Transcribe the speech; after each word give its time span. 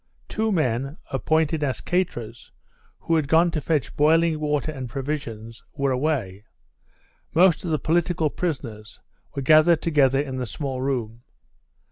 Two 0.27 0.51
men, 0.51 0.97
appointed 1.11 1.63
as 1.63 1.79
caterers, 1.79 2.51
who 3.01 3.15
had 3.15 3.27
gone 3.27 3.51
to 3.51 3.61
fetch 3.61 3.95
boiling 3.95 4.39
water 4.39 4.71
and 4.71 4.89
provisions, 4.89 5.63
were 5.75 5.91
away; 5.91 6.43
most 7.35 7.63
of 7.63 7.69
the 7.69 7.77
political 7.77 8.31
prisoners 8.31 8.99
were 9.35 9.43
gathered 9.43 9.83
together 9.83 10.19
in 10.19 10.37
the 10.37 10.47
small 10.47 10.81
room. 10.81 11.21